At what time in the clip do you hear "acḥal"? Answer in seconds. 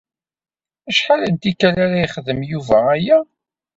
0.89-1.21